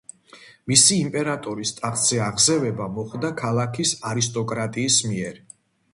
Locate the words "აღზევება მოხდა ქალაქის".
2.29-3.93